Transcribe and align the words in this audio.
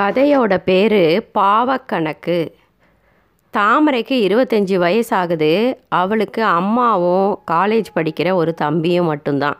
கதையோட 0.00 0.56
பேர் 0.56 1.26
பாவக்கணக்கு. 1.38 2.48
தாமரைக்கு 3.56 4.16
இருபத்தஞ்சி 4.26 4.76
வயசாகுது. 4.78 5.78
அவளுக்கு 5.88 6.42
அம்மாவும் 6.42 7.42
காலேஜ் 7.50 7.84
படிக்கிற 7.94 8.32
ஒரு 8.32 8.54
தம்பியும் 8.54 9.06
மட்டும்தான். 9.06 9.58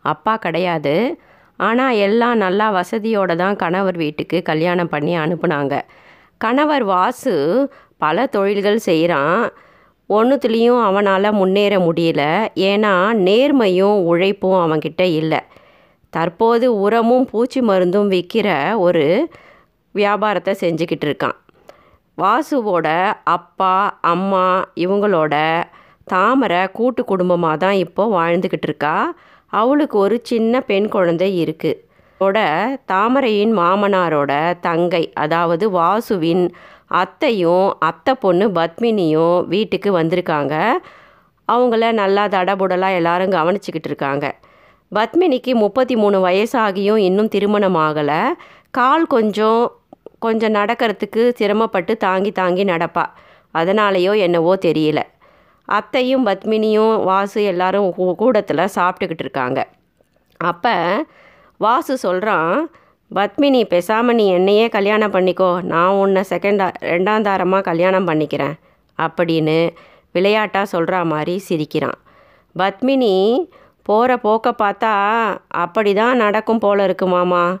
அப்பா 0.00 0.36
கிடையாது. 0.36 1.18
ஆனால் 1.56 1.94
எல்லாம் 1.94 2.36
நல்லா 2.36 2.72
வசதியோடு 2.72 3.36
தான் 3.36 3.56
கணவர் 3.56 3.96
வீட்டுக்கு 3.96 4.42
கல்யாணம் 4.42 4.88
பண்ணி 4.88 5.16
அனுப்புனாங்க. 5.16 5.80
கணவர் 6.38 6.84
வாசு 6.84 7.34
பல 7.96 8.26
தொழில்கள் 8.26 8.78
செய்கிறான் 8.78 9.52
ஒன்றுத்துலேயும் 10.10 10.82
அவனால் 10.82 11.32
முன்னேற 11.32 11.78
முடியல. 11.78 12.48
ஏன்னா 12.54 12.94
நேர்மையும் 13.12 13.96
உழைப்பும் 14.02 14.60
அவன்கிட்ட 14.64 15.00
இல்லை. 15.00 15.38
தற்போது 16.10 16.80
உரமும் 16.80 17.24
பூச்சி 17.24 17.60
மருந்தும் 17.60 18.08
விற்கிற 18.08 18.78
ஒரு 18.78 19.28
வியாபாரத்தை 19.94 20.54
செஞ்சுக்கிட்டு 20.62 21.06
இருக்கான். 21.08 21.36
வாசுவோட 22.18 22.88
அப்பா 23.36 23.74
அம்மா 24.12 24.46
இவங்களோட 24.84 25.34
தாமரை 26.12 26.62
கூட்டு 26.78 27.02
குடும்பமாக 27.04 27.56
தான் 27.56 27.76
இப்போது 27.84 28.14
வாழ்ந்துக்கிட்டு 28.18 28.68
இருக்கா. 28.68 28.94
அவளுக்கு 29.60 29.96
ஒரு 29.98 30.16
சின்ன 30.30 30.60
பெண் 30.70 30.88
குழந்தை 30.88 31.28
இருக்குது 31.42 31.80
ஓட 32.20 32.38
தாமரையின் 32.90 33.52
மாமனாரோட 33.58 34.32
தங்கை 34.60 35.02
அதாவது 35.24 35.64
வாசுவின் 35.70 36.44
அத்தையும் 37.00 37.68
அத்தை 37.88 38.12
பொண்ணு 38.24 38.46
பத்மினியும் 38.58 39.36
வீட்டுக்கு 39.52 39.90
வந்திருக்காங்க. 40.00 40.54
அவங்கள 41.48 41.92
நல்லா 42.02 42.24
தடபுடலாக 42.34 42.98
எல்லாரும் 43.00 43.34
கவனிச்சுக்கிட்டு 43.38 43.90
இருக்காங்க. 43.90 44.26
பத்மினிக்கு 44.92 45.52
முப்பத்தி 45.64 45.94
மூணு 45.96 46.18
வயசாகியும் 46.26 47.00
இன்னும் 47.08 47.32
திருமணம் 47.34 47.78
ஆகலை. 47.86 48.20
கால் 48.78 49.06
கொஞ்சம் 49.16 49.62
கொஞ்சம் 50.18 50.54
நடக்கிறதுக்கு 50.54 51.32
சிரமப்பட்டு 51.34 51.96
தாங்கி 51.96 52.32
தாங்கி 52.32 52.64
நடப்பா. 52.64 53.04
அதனாலேயோ 53.54 54.18
என்னவோ 54.18 54.56
தெரியல. 54.56 55.02
அத்தையும் 55.64 56.26
பத்மினியும் 56.26 57.04
வாசு 57.04 57.44
எல்லாரும் 57.44 57.94
கூ- 57.98 58.14
கூடத்தில் 58.14 58.68
சாப்பிட்டுக்கிட்டு 58.74 59.18
இருக்காங்க. 59.18 59.68
அப்போ 60.36 61.04
வாசு 61.58 61.96
சொல்கிறான் 61.96 62.70
பத்மினி 63.14 63.64
பெசாம 63.64 64.02
நீ 64.02 64.28
என்னையே 64.28 64.68
கல்யாணம் 64.68 65.12
பண்ணிக்கோ. 65.12 65.62
நான் 65.62 65.90
உன்னை 65.90 66.22
செகண்டா 66.30 66.72
ரெண்டாந்தாரமாக 66.80 67.60
கல்யாணம் 67.60 68.06
பண்ணிக்கிறேன். 68.06 68.52
அப்படின்னு 68.98 69.70
விளையாட்டாக 70.12 70.64
சொல்கிற 70.64 71.04
மாதிரி 71.04 71.38
சிரிக்கிறான். 71.38 71.98
பத்மினி 72.58 73.48
போகிற 73.82 74.16
போக்க 74.16 74.54
பார்த்தா 74.58 74.92
அப்படி 75.48 75.94
தான் 75.94 76.16
நடக்கும் 76.16 76.58
போல 76.58 76.84
இருக்கு 76.84 77.06
மாமா. 77.06 77.58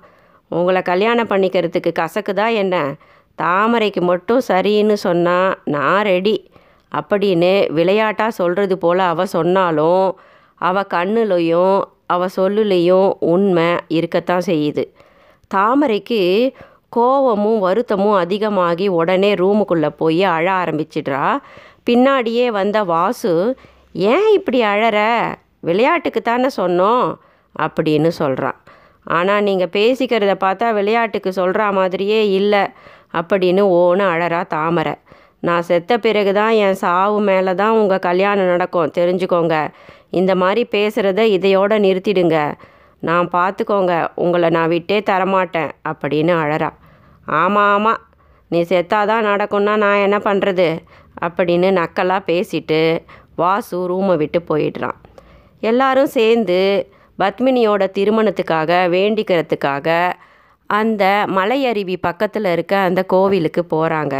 உங்களை 0.48 0.82
கல்யாணம் 0.82 1.28
பண்ணிக்கிறதுக்கு 1.28 1.92
கசக்குதா 1.98 2.54
என்ன? 2.54 2.94
தாமரைக்கு 3.42 4.00
மட்டும் 4.00 4.40
சரின்னு 4.48 4.92
சொன்னால் 4.92 5.58
நான் 5.64 6.02
ரெடி 6.02 6.50
அப்படின்னு 6.94 7.72
விளையாட்டாக 7.72 8.30
சொல்கிறது 8.30 8.78
போல் 8.78 8.98
அவ 8.98 9.26
சொன்னாலும் 9.26 10.20
அவ 10.54 10.80
கண்ணுலையும் 10.80 11.80
அவ 12.06 12.26
சொல்லுலேயும் 12.36 13.12
உண்மை 13.20 13.76
இருக்கத்தான் 13.88 14.40
செய்யுது. 14.46 14.84
தாமரைக்கு 15.54 16.52
கோவமும் 16.96 17.58
வருத்தமும் 17.58 18.14
அதிகமாகி 18.14 18.88
உடனே 18.88 19.34
ரூமுக்குள்ளே 19.34 19.88
போய் 19.88 20.24
அழ 20.24 20.52
ஆரம்பிச்சிடுறா. 20.52 21.36
பின்னாடியே 21.90 22.46
வந்த 22.46 22.84
வாசு 22.84 23.56
ஏன் 23.92 24.32
இப்படி 24.32 24.62
அழற? 24.62 25.24
விளையாட்டுக்கு 25.60 26.22
தானே 26.22 26.46
சொன்னோம்? 26.56 27.14
அப்படின்னு 27.58 28.08
சொல்கிறான் 28.08 28.60
ஆனால் 29.16 29.42
நீங்கள் 29.42 29.74
பேசிக்கிறத 29.76 30.32
பார்த்தா 30.44 30.72
விளையாட்டுக்கு 30.78 31.32
சொல்கிற 31.32 31.72
மாதிரியே 31.72 32.20
இல்லை 32.30 32.64
அப்படின்னு 33.18 33.62
ஓன 33.80 34.00
அழறா 34.14 34.40
தாமரை. 34.46 34.94
நான் 35.40 35.62
செத்த 35.62 35.98
பிறகு 35.98 36.32
தான் 36.32 36.50
என் 36.50 36.80
சாவு 36.82 37.18
மேலே 37.20 37.52
தான் 37.54 37.76
உங்கள் 37.80 38.04
கல்யாணம் 38.08 38.50
நடக்கும். 38.52 38.92
தெரிஞ்சுக்கோங்க. 38.98 39.56
இந்த 40.10 40.32
மாதிரி 40.34 40.62
பேசுகிறத 40.70 41.22
இதையோடு 41.36 41.78
நிறுத்திடுங்க. 41.78 42.38
நான் 43.00 43.28
பார்த்துக்கோங்க 43.32 43.94
உங்களை 44.14 44.48
நான் 44.50 44.68
விட்டே 44.68 44.98
தரமாட்டேன் 45.00 45.70
அப்படின்னு 45.88 46.34
அழறா. 46.42 46.70
ஆமாம் 47.26 47.72
ஆமாம் 47.74 48.00
நீ 48.48 48.60
செத்தாதான் 48.62 49.28
நடக்கும்னா 49.30 49.76
நான் 49.76 50.04
என்ன 50.06 50.18
பண்ணுறது 50.18 50.68
அப்படின்னு 51.26 51.68
நக்கலாக 51.80 52.28
பேசிட்டு 52.30 52.80
வாசு 53.34 53.78
ரூமை 53.90 54.14
விட்டு 54.16 54.40
போயிடுறான். 54.50 54.98
எல்லாரும் 55.60 56.10
சேர்ந்து 56.18 56.58
பத்மினியோட 57.18 57.82
திருமணத்துக்காக 57.98 58.72
வேண்டிக்கிறதுக்காக 58.94 60.12
அந்த 60.70 61.24
மலையருவி 61.28 61.96
பக்கத்தில் 62.00 62.44
இருக்க 62.44 62.76
அந்த 62.76 63.02
கோவிலுக்கு 63.02 63.62
போகிறாங்க 63.70 64.16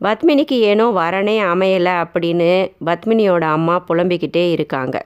பத்மினிக்கு 0.00 0.56
ஏனோ 0.70 0.84
வரனே 0.84 1.36
அமையலை 1.52 1.94
அப்படின்னு 2.04 2.50
பத்மினியோட 2.86 3.40
அம்மா 3.40 3.84
புலம்பிக்கிட்டே 3.88 4.50
இருக்காங்க. 4.50 4.96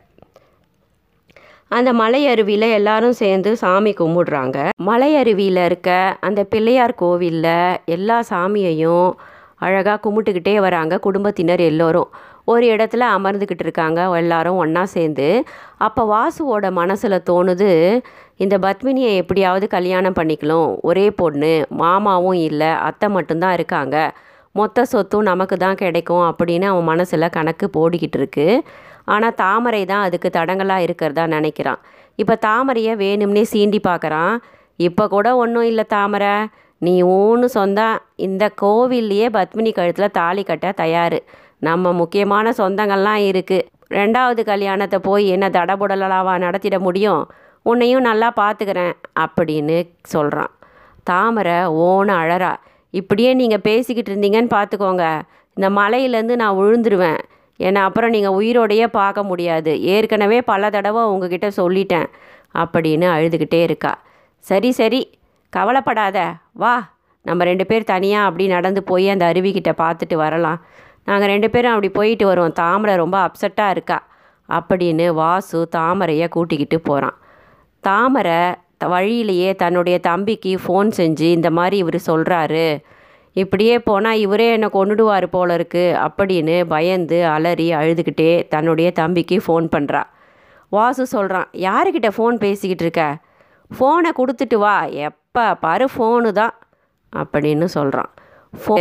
அந்த 1.68 1.92
மலை 1.92 2.20
அருவியில் 2.26 2.66
எல்லாரும் 2.72 3.12
சேர்ந்து 3.12 3.56
சாமி 3.56 3.92
கும்பிடுறாங்க. 3.92 4.68
மலை 4.76 5.10
அருவியில் 5.16 5.64
இருக்க 5.64 6.16
அந்த 6.20 6.44
பிள்ளையார் 6.44 6.94
கோவிலில் 6.94 7.78
எல்லா 7.86 8.22
சாமியையும் 8.30 9.10
அழகாக 9.60 9.98
கும்பிட்டுக்கிட்டே 10.04 10.54
வராங்க 10.66 10.94
குடும்பத்தினர் 11.06 11.62
எல்லோரும். 11.70 12.10
ஒரு 12.52 12.64
இடத்துல 12.74 13.04
அமர்ந்துக்கிட்டு 13.16 13.64
இருக்காங்க. 13.66 14.00
எல்லாரும் 14.20 14.58
ஒன்றா 14.62 14.82
சேர்ந்து. 14.96 15.28
அப்போ 15.86 16.02
வாசுவோட 16.14 16.66
மனசில் 16.80 17.24
தோணுது 17.30 17.70
இந்த 18.44 18.54
பத்மினியை 18.64 19.12
எப்படியாவது 19.22 19.66
கல்யாணம் 19.76 20.18
பண்ணிக்கலாம் 20.18 20.70
ஒரே 20.88 21.06
பொண்ணு 21.20 21.52
மாமாவும் 21.82 22.40
இல்லை 22.48 22.70
அத்தை 22.88 23.08
மட்டும்தான் 23.16 23.56
இருக்காங்க. 23.58 23.96
மொத்த 24.52 24.84
சொத்தும் 24.92 25.28
நமக்கு 25.30 25.56
தான் 25.56 25.80
கிடைக்கும் 25.82 26.24
அப்படின்னு 26.28 26.66
அவன் 26.72 26.86
மனசில் 26.92 27.34
கணக்கு 27.38 27.66
போடிக்கிட்டு 27.76 28.18
இருக்கு. 28.20 28.46
ஆனால் 29.14 29.34
தாமரை 29.34 29.82
தான் 29.84 30.04
அதுக்கு 30.06 30.28
தடங்கலாக 30.38 30.84
இருக்கிறதா 30.86 31.24
நினைக்கிறான். 31.36 31.80
இப்போ 32.22 32.34
தாமரையை 32.46 32.94
வேணும்னே 33.04 33.42
சீண்டி 33.52 33.80
பார்க்குறான் 33.88 34.34
இப்போ 34.88 35.04
கூட 35.08 35.28
ஒன்றும் 35.36 35.68
இல்லை 35.70 35.84
தாமரை. 35.88 36.32
நீ 36.78 37.02
ஊன்னு 37.02 37.46
சொந்தா 37.54 37.88
இந்த 38.26 38.44
கோவில்லையே 38.62 39.28
பத்மினி 39.36 39.72
கழுத்தில் 39.72 40.10
தாலி 40.10 40.42
கட்ட 40.42 40.72
தயார். 40.72 41.18
நம்ம 41.58 41.92
முக்கியமான 41.92 42.52
சொந்தங்கள்லாம் 42.58 43.22
இருக்குது 43.30 43.66
ரெண்டாவது 43.90 44.42
கல்யாணத்தை 44.44 44.98
போய் 44.98 45.26
என்ன 45.28 45.48
தடபுடலாவா 45.48 46.38
நடத்திட 46.38 46.78
முடியும்? 46.78 47.22
உன்னையும் 47.62 48.06
நல்லா 48.08 48.28
பார்த்துக்கிறேன் 48.40 48.94
அப்படின்னு 49.20 49.78
சொல்கிறான் 50.02 50.52
தாமரை 51.02 51.58
ஓன 51.86 52.08
அழறா. 52.22 52.52
இப்படியே 52.90 53.34
நீங்கள் 53.34 53.60
பேசிக்கிட்டு 53.60 54.10
இருந்தீங்கன்னு 54.12 54.52
பார்த்துக்கோங்க 54.54 55.04
இந்த 55.56 55.68
மலையிலேருந்து 55.80 56.36
நான் 56.42 56.58
விழுந்துருவேன் 56.58 57.20
ஏன்னா 57.60 57.80
அப்புறம் 57.88 58.10
நீங்கள் 58.10 58.36
உயிரோடையே 58.38 58.86
பார்க்க 58.86 59.22
முடியாது. 59.22 59.72
ஏற்கனவே 59.82 60.42
பல 60.42 60.70
தடவை 60.70 61.02
உங்ககிட்ட 61.02 61.48
சொல்லிட்டேன் 61.56 62.08
அப்படின்னு 62.54 63.06
அழுதுகிட்டே 63.16 63.60
இருக்கா. 63.62 63.92
சரி 64.44 64.72
சரி 64.72 65.00
கவலைப்படாத. 65.56 66.18
வா 66.62 66.74
நம்ம 67.26 67.44
ரெண்டு 67.44 67.64
பேர் 67.66 67.90
தனியாக 67.92 68.28
அப்படி 68.28 68.46
நடந்து 68.46 68.80
போய் 68.82 69.06
அந்த 69.14 69.24
அருவிக்கிட்ட 69.32 69.70
பார்த்துட்டு 69.82 70.16
வரலாம். 70.24 70.58
நாங்கள் 71.04 71.28
ரெண்டு 71.28 71.48
பேரும் 71.50 71.74
அப்படி 71.74 71.88
போயிட்டு 71.92 72.26
வருவோம். 72.26 72.58
தாமரை 72.62 72.94
ரொம்ப 72.96 73.16
அப்செட்டாக 73.26 73.70
இருக்கா? 73.70 73.98
அப்படின்னு 74.48 75.06
வாசு 75.14 75.58
தாமரையை 75.76 76.26
கூட்டிக்கிட்டு 76.28 76.78
போகிறான் 76.80 77.16
தாமரை 77.84 78.38
வழியிலேயே 78.84 79.50
தன்னுடைய 79.54 79.96
தம்பிக்கு 79.98 80.52
ஃபோன் 80.64 80.90
செஞ்சு 80.96 81.26
இந்த 81.38 81.50
மாதிரி 81.50 81.76
இவர் 81.76 81.98
சொல்கிறாரு 82.06 82.66
இப்படியே 83.36 83.76
போனால் 83.78 84.20
இவரே 84.24 84.46
என்னை 84.52 84.68
கொண்டுடுவார் 84.72 85.26
போல 85.26 85.54
இருக்கு 85.54 85.84
அப்படின்னு 86.06 86.56
பயந்து 86.68 87.18
அலறி 87.26 87.66
அழுதுகிட்டே 87.80 88.30
தன்னுடைய 88.48 88.88
தம்பிக்கு 88.90 89.36
ஃபோன் 89.46 89.66
பண்ணுறா 89.76 90.02
வாசு 90.72 91.06
சொல்கிறான் 91.06 91.48
யாருக்கிட்ட 91.68 92.10
ஃபோன் 92.16 92.36
பேசிக்கிட்டு 92.44 92.84
இருக்க? 92.86 93.02
ஃபோனை 93.70 94.10
கொடுத்துட்டு 94.20 94.56
வா. 94.56 94.76
எப் 95.04 95.18
எப்போ 95.36 95.48
பாரு 95.64 95.86
ஃபோனு 95.92 96.28
தான் 96.38 96.52
அப்படின்னு 97.12 97.66
சொல்கிறான் 97.74 98.10
ஃபோ 98.60 98.74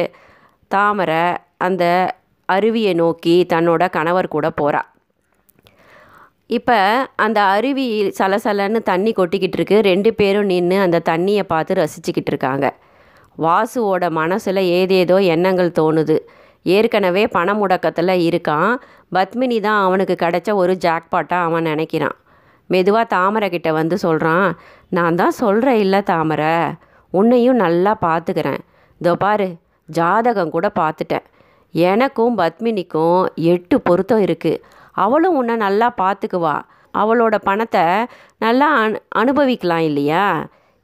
தாமரை 0.71 1.23
அந்த 1.65 1.83
அருவியை 2.49 2.93
நோக்கி 2.99 3.33
தன்னோட 3.53 3.81
கணவர் 3.95 4.27
கூட 4.35 4.47
போகிறா 4.59 4.81
இப்போ 6.57 6.77
அந்த 7.25 7.39
அருவி 7.55 7.87
சலசலன்னு 8.19 8.81
தண்ணி 8.91 9.11
கொட்டிக்கிட்டு 9.19 9.57
இருக்கு. 9.59 9.77
ரெண்டு 9.89 10.09
பேரும் 10.19 10.49
நின்று 10.53 10.77
அந்த 10.85 11.03
தண்ணியை 11.11 11.43
பார்த்து 11.53 11.79
ரசிச்சுக்கிட்டு 11.81 12.31
இருக்காங்க. 12.33 12.65
வாசுவோட 13.45 14.09
மனசில் 14.21 14.63
ஏதேதோ 14.79 15.17
எண்ணங்கள் 15.35 15.77
தோணுது. 15.79 16.17
ஏற்கனவே 16.75 17.25
பண 17.37 17.55
முடக்கத்தில் 17.61 18.21
இருக்கான். 18.29 18.71
பத்மினி 19.17 19.57
தான் 19.67 19.81
அவனுக்கு 19.87 20.17
கிடைச்ச 20.25 20.55
ஒரு 20.63 20.75
ஜாக்பாட்டாக 20.85 21.47
அவன் 21.49 21.69
நினைக்கிறான். 21.71 22.17
மெதுவாக 22.69 23.05
தாமரை 23.05 23.49
கிட்ட 23.49 23.71
வந்து 23.71 23.97
சொல்கிறான் 23.97 24.47
நான் 24.89 25.15
தான் 25.15 25.37
சொல்கிறேன் 25.41 25.79
இல்லை 25.79 26.03
தாமரை. 26.03 26.55
உன்னையும் 27.13 27.55
நல்லா 27.55 27.95
பார்த்துக்கிறேன் 28.01 28.61
இதோ 29.01 29.15
பாரு 29.15 29.47
ஜாதகம் 29.89 30.49
கூட 30.49 30.71
பார்த்துட்டேன் 30.79 31.25
எனக்கும் 31.71 32.37
பத்மினிக்கும் 32.37 33.25
எட்டு 33.35 33.81
பொருத்தம் 33.81 34.23
இருக்குது 34.23 34.61
அவளும் 34.91 35.35
உன்னை 35.35 35.55
நல்லா 35.55 35.93
பார்த்துக்குவா 35.97 36.55
அவளோட 36.93 37.35
பணத்தை 37.43 37.83
நல்லா 38.39 38.67
அனு 38.81 38.95
அனுபவிக்கலாம் 39.09 39.83
இல்லையா? 39.83 40.25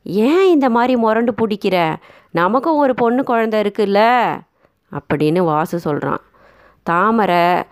ஏன் 0.04 0.46
இந்த 0.50 0.70
மாதிரி 0.70 0.94
முரண்டு 0.96 1.34
பிடிக்கிற? 1.42 1.96
நமக்கும் 2.32 2.78
ஒரு 2.78 2.94
பொண்ணு 2.94 3.22
குழந்த 3.22 3.56
இருக்குல்ல? 3.64 4.02
அப்படின்னு 4.92 5.42
வாசு 5.44 5.80
சொல்கிறான் 5.80 6.22
தாமரை 6.84 7.64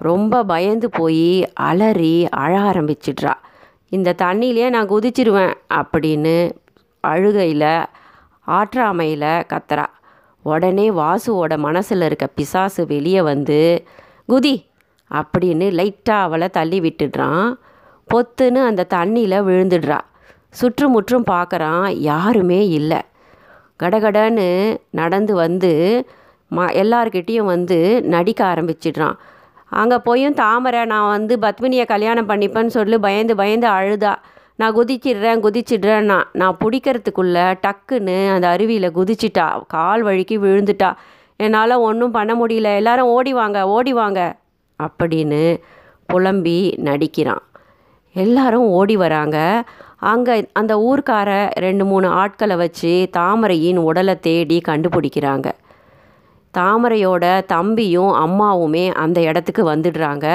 ரொம்ப 0.00 0.44
பயந்து 0.44 0.88
போய் 0.90 1.28
அலறி 1.54 2.28
அழ 2.30 2.52
ஆரம்பிச்சிட்றா. 2.60 3.34
இந்த 3.88 4.14
தண்ணியிலே 4.22 4.68
நான் 4.68 4.88
குதிச்சிருவேன் 4.88 5.54
அப்படின்னு 5.74 6.52
அழுகையில் 7.06 7.84
ஆற்றாமையில் 8.46 9.44
கத்துறா. 9.48 9.86
உடனே 10.42 10.90
வாசுவோட 10.90 11.58
மனசில் 11.58 12.00
இருக்க 12.00 12.26
பிசாசு 12.26 12.86
வெளியே 12.86 13.22
வந்து 13.22 13.84
குதி 14.28 14.66
அப்படின்னு 15.14 15.66
லைட்டாக 15.78 16.20
அவளை 16.20 16.48
தள்ளி 16.48 16.80
விட்டுடுறான். 16.80 17.54
பொத்துன்னு 18.14 18.64
அந்த 18.64 18.86
தண்ணியில் 18.90 19.44
விழுந்துடுறா. 19.48 20.00
சுற்றுமுற்றும் 20.50 21.24
பார்க்குறான் 21.30 21.94
யாருமே 21.94 22.68
இல்லை. 22.68 23.00
கடகடன்னு 23.82 24.76
நடந்து 24.90 25.34
வந்து 25.34 26.04
ம 26.50 26.54
எல்லார்கிட்டேயும் 26.54 27.48
வந்து 27.54 28.02
நடிக்க 28.02 28.44
ஆரம்பிச்சிடுறான். 28.44 29.16
அங்கே 29.68 29.98
போயும் 29.98 30.34
தாமரை 30.34 30.84
நான் 30.84 31.08
வந்து 31.08 31.36
பத்மினியை 31.36 31.84
கல்யாணம் 31.86 32.28
பண்ணிப்பேன்னு 32.28 32.66
சொல்லி 32.66 32.98
பயந்து 32.98 33.36
பயந்து 33.36 33.68
அழுதா. 33.68 34.14
நான் 34.56 34.74
குதிச்சிடுறேன் 34.74 35.42
குதிச்சிடுறேன்னா 35.44 36.18
நான் 36.32 36.56
பிடிக்கிறதுக்குள்ள 36.64 37.38
டக்குன்னு 37.64 38.16
அந்த 38.34 38.46
அருவியில் 38.48 38.96
குதிச்சிட்டா 38.98 39.46
கால் 39.66 40.02
வழுக்கி 40.02 40.38
விழுந்துட்டா. 40.38 40.90
என்னால் 41.36 41.82
ஒன்றும் 41.88 42.10
பண்ண 42.10 42.34
முடியல 42.34 42.70
எல்லாரும் 42.76 43.12
ஓடி 43.16 43.32
வாங்க 43.32 43.68
ஓடி 43.68 43.92
வாங்க 43.92 44.20
அப்படின்னு 44.80 45.42
புலம்பி 46.06 46.58
நடிக்கிறான். 46.88 47.44
எல்லாரும் 48.12 48.66
ஓடி 48.78 48.96
வராங்க. 48.96 49.64
அங்கே 49.96 50.34
அந்த 50.52 50.72
ஊர்க்கார 50.78 51.30
ரெண்டு 51.54 51.84
மூணு 51.84 52.08
ஆட்களை 52.08 52.56
வச்சு 52.56 53.08
தாமரையின் 53.16 53.76
உடலை 53.76 54.20
தேடி 54.20 54.60
கண்டுபிடிக்கிறாங்க. 54.68 55.48
தாமரையோட 56.54 57.24
தம்பியும் 57.46 58.12
அம்மாவுமே 58.14 58.92
அந்த 58.92 59.20
இடத்துக்கு 59.20 59.62
வந்துடுறாங்க. 59.70 60.26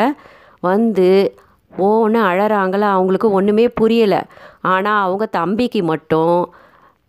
வந்து 0.59 1.35
ஓன்னு 1.77 2.19
அழறாங்களா? 2.29 2.87
அவங்களுக்கு 2.97 3.31
ஒன்றுமே 3.31 3.65
புரியலை. 3.81 4.21
ஆனால் 4.61 5.01
அவங்க 5.01 5.25
தம்பிக்கு 5.25 5.83
மட்டும் 5.83 6.53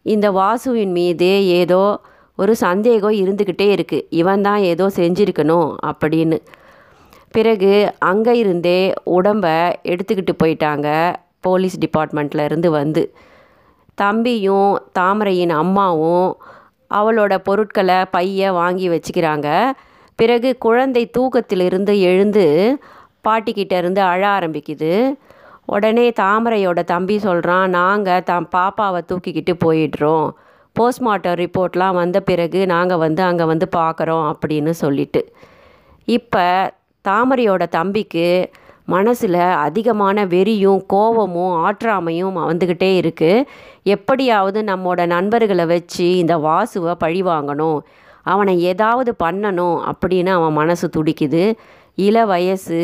இந்த 0.03 0.31
வாசுவின் 0.31 0.93
மீது 0.93 1.47
ஏதோ 1.47 2.01
ஒரு 2.39 2.57
சந்தேகம் 2.57 3.13
இருந்துக்கிட்டே 3.13 3.67
இருக்குது 3.77 4.07
இவன் 4.11 4.41
தான் 4.41 4.59
ஏதோ 4.59 4.91
செஞ்சிருக்கணும் 4.97 5.69
அப்படின்னு. 5.91 6.39
பிறகு 7.31 7.93
அங்கே 7.99 8.33
இருந்தே 8.39 8.81
உடம்ப 9.05 9.47
எடுத்துக்கிட்டு 9.83 10.35
போயிட்டாங்க. 10.43 11.17
போலீஸ் 11.41 11.77
டிபார்ட்மெண்ட்டில் 11.79 12.45
இருந்து 12.45 12.71
வந்து 12.71 13.03
தம்பியும் 13.95 14.71
தாமரையின் 14.99 15.55
அம்மாவும் 15.63 16.29
அவளோட 16.91 17.39
பொருட்களை 17.39 18.05
பைய 18.05 18.53
வாங்கி 18.53 18.89
வச்சுக்கிறாங்க. 18.89 19.73
பிறகு 20.17 20.59
குழந்தை 20.59 21.11
தூக்கத்திலிருந்து 21.19 22.01
எழுந்து 22.01 22.79
பாட்டிக்கிட்ட 23.29 23.73
இருந்து 23.73 24.01
அழ 24.01 24.29
ஆரம்பிக்குது. 24.29 25.15
உடனே 25.67 26.11
தாமரையோட 26.11 26.83
தம்பி 26.85 27.19
சொல்கிறான் 27.19 27.71
நாங்கள் 27.71 28.23
தம் 28.23 28.49
பாப்பாவை 28.57 29.01
தூக்கிக்கிட்டு 29.09 29.55
போயிடுறோம். 29.65 30.29
போஸ்ட்மார்ட்டம் 30.77 31.35
ரிப்போர்ட்லாம் 31.35 31.95
வந்த 31.95 32.21
பிறகு 32.21 32.67
நாங்கள் 32.67 32.99
வந்து 32.99 33.23
அங்கே 33.23 33.45
வந்து 33.45 33.69
பார்க்குறோம் 33.77 34.33
அப்படின்னு 34.33 34.71
சொல்லிட்டு. 34.71 35.33
இப்போ 36.05 36.73
தாமரையோட 37.09 37.67
தம்பிக்கு 37.69 38.51
மனசில் 38.89 39.41
அதிகமான 39.67 40.27
வெறியும் 40.27 40.81
கோபமும் 40.87 41.55
ஆற்றாமையும் 41.67 42.39
வந்துக்கிட்டே 42.51 42.91
இருக்குது 43.01 43.47
எப்படியாவது 43.83 44.63
நம்மோட 44.63 45.07
நண்பர்களை 45.07 45.67
வச்சு 45.67 46.17
இந்த 46.17 46.37
வாசுவை 46.39 46.95
பழி 46.95 47.23
வாங்கணும் 47.23 47.79
அவனை 48.23 48.63
ஏதாவது 48.63 49.15
பண்ணணும் 49.25 49.79
அப்படின்னு 49.91 50.29
அவன் 50.29 50.53
மனசு 50.53 50.87
துடிக்குது. 50.97 51.43
இள 51.95 52.17
வயசு 52.25 52.79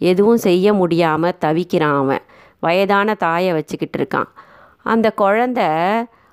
எதுவும் 0.00 0.36
செய்ய 0.36 0.72
முடியாமல் 0.72 1.38
தவிக்கிறான் 1.44 1.98
அவன். 1.98 2.22
வயதான 2.60 3.14
தாயை 3.14 3.52
வச்சுக்கிட்டு 3.52 3.98
இருக்கான். 4.00 4.28
அந்த 4.82 5.06
குழந்த 5.16 5.60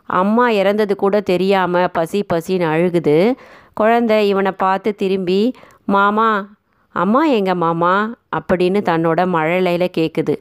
அம்மா 0.09 0.45
இறந்தது 0.49 0.95
கூட 0.95 1.15
தெரியாமல் 1.21 1.91
பசி 1.91 2.19
பசின்னு 2.33 2.67
அழுகுது. 2.73 3.17
குழந்த 3.79 4.13
இவனை 4.21 4.51
பார்த்து 4.51 4.95
திரும்பி 4.95 5.41
மாமா 5.85 6.29
அம்மா 7.01 7.21
எங்க 7.39 7.51
மாமா 7.63 7.93
அப்படின்னு 8.37 8.79
தன்னோட 8.89 9.19
மழலையில் 9.35 9.95
கேட்குது 9.97 10.35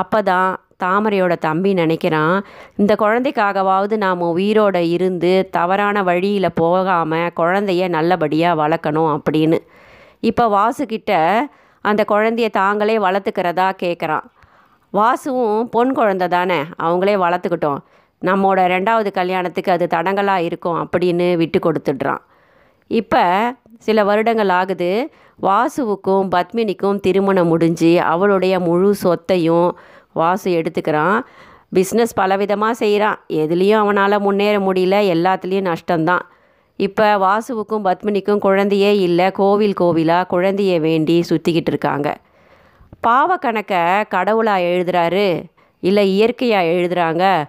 அப்போ 0.00 0.18
தான் 0.30 0.50
தாமரையோட 0.82 1.34
தம்பி 1.46 1.70
நினைக்கிறான் 1.80 2.36
இந்த 2.80 2.92
குழந்தைக்காகவாவது 3.02 3.96
நாம் 4.04 4.22
உயிரோட 4.32 4.76
இருந்து 4.96 5.30
தவறான 5.56 6.02
வழியில் 6.08 6.56
போகாமல் 6.62 7.32
குழந்தைய 7.40 7.88
நல்லபடியாக 7.96 8.60
வளர்க்கணும் 8.62 9.10
அப்படின்னு. 9.16 9.58
இப்போ 10.30 10.44
வாசுக்கிட்ட 10.56 11.12
அந்த 11.84 12.02
குழந்தைய 12.12 12.48
தாங்களே 12.60 12.96
வளர்த்துக்கிறதா 13.06 13.68
கேட்குறான் 13.84 14.26
வாசுவும் 14.92 15.60
பொன் 15.74 15.92
குழந்தை 15.98 16.26
தானே 16.36 16.60
அவங்களே 16.84 17.14
வளர்த்துக்கிட்டோம். 17.24 17.80
நம்மோட 18.22 18.60
ரெண்டாவது 18.74 19.10
கல்யாணத்துக்கு 19.18 19.70
அது 19.76 19.86
தடங்கலாக 19.94 20.46
இருக்கும் 20.48 20.78
அப்படின்னு 20.82 21.26
விட்டு 21.42 21.58
கொடுத்துடுறான். 21.66 22.22
இப்போ 22.90 23.24
சில 23.86 24.04
வருடங்கள் 24.08 24.52
ஆகுது 24.60 24.90
வாசுவுக்கும் 25.42 26.28
பத்மினிக்கும் 26.34 27.00
திருமணம் 27.00 27.46
முடிஞ்சு 27.46 28.02
அவளுடைய 28.02 28.60
முழு 28.60 28.94
சொத்தையும் 28.94 29.78
வாசு 30.12 30.62
எடுத்துக்கிறான். 30.62 31.20
பிஸ்னஸ் 31.74 32.16
பலவிதமாக 32.20 32.70
செய்கிறான் 32.70 33.20
எதுலேயும் 33.28 33.82
அவனால் 33.82 34.20
முன்னேற 34.20 34.58
முடியல. 34.58 34.96
எல்லாத்துலேயும் 35.14 35.72
நஷ்டம்தான். 35.72 36.20
இப்போ 36.76 37.18
வாசுவுக்கும் 37.18 37.84
பத்மினிக்கும் 37.84 38.38
குழந்தையே 38.38 38.98
இல்லை. 38.98 39.30
கோவில் 39.30 39.74
கோவிலாக 39.80 40.24
குழந்தைய 40.30 40.80
வேண்டி 40.80 41.24
சுற்றிக்கிட்டு 41.28 41.70
இருக்காங்க. 41.74 42.16
பாவக்கணக்கை 43.06 44.08
கடவுளாக 44.08 44.60
எழுதுறாரு. 44.60 45.44
இல்லை 45.80 46.08
இயற்கையாக 46.08 46.66
எழுதுறாங்க. 46.66 47.44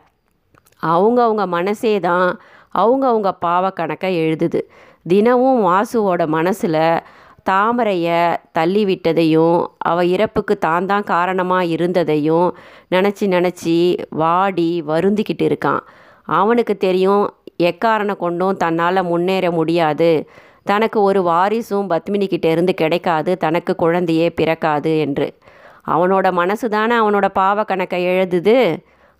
அவங்கவுங்க 0.85 1.47
மனசே 1.47 1.99
தான் 1.99 2.39
அவங்கவுங்க 2.75 3.31
பாவக்கணக்கை 3.45 4.19
எழுதுது. 4.19 4.61
தினமும் 5.07 5.65
வாசுவோட 5.65 6.27
மனசில் 6.27 6.99
தாமரையை 7.49 8.19
தள்ளி 8.57 8.83
விட்டதையும் 8.89 9.57
அவள் 9.89 10.11
இறப்புக்கு 10.15 10.55
தான் 10.65 10.87
தான் 10.91 11.05
காரணமாக 11.13 11.71
இருந்ததையும் 11.75 12.49
நினச்சி 12.95 13.25
நினச்சி 13.35 13.75
வாடி 14.21 14.69
வருந்திக்கிட்டு 14.91 15.45
இருக்கான். 15.49 15.81
அவனுக்கு 16.39 16.73
தெரியும் 16.87 17.23
எக்காரணம் 17.69 18.21
கொண்டும் 18.23 18.59
தன்னால் 18.63 19.07
முன்னேற 19.11 19.45
முடியாது. 19.59 20.11
தனக்கு 20.71 20.97
ஒரு 21.09 21.19
வாரிசும் 21.29 21.89
பத்மினிக்கிட்ட 21.91 22.47
இருந்து 22.55 22.73
கிடைக்காது. 22.81 23.31
தனக்கு 23.45 23.73
குழந்தையே 23.83 24.27
பிறக்காது 24.39 24.91
என்று. 25.05 25.27
அவனோட 25.93 26.27
மனசு 26.41 26.67
தானே 26.75 26.95
அவனோட 27.01 27.27
பாவக்கணக்கை 27.41 28.01
எழுதுது. 28.13 28.57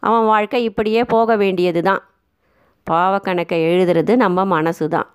அவன் 0.04 0.26
வாழ்க்கை 0.32 0.60
இப்படியே 0.70 1.04
போக 1.14 1.36
வேண்டியது 1.44 1.82
தான் 1.90 2.02
பாவக்கணக்கை 2.88 3.60
எழுதுறது 3.70 4.14
நம்ம 4.24 4.46
மனசு 4.56 4.86
தான் 4.96 5.08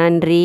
நன்றி. 0.00 0.44